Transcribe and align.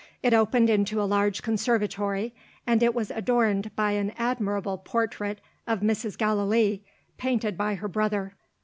It 0.23 0.33
opened 0.33 0.67
into 0.71 0.99
a 0.99 1.03
large 1.05 1.43
conservatory; 1.43 2.33
and 2.65 2.81
it 2.81 2.95
was 2.95 3.11
adorned 3.11 3.69
by 3.75 3.91
an 3.91 4.13
admirable 4.17 4.79
portrait 4.79 5.39
of 5.67 5.81
Mrs. 5.81 6.17
Gallilee, 6.17 6.81
painted 7.19 7.55
by 7.55 7.75
her 7.75 7.87
brother. 7.87 8.33